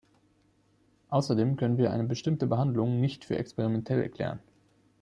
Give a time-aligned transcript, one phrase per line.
[1.09, 4.39] Außerdem können wir eine bestimmte Behandlung nicht für experimentell erklären.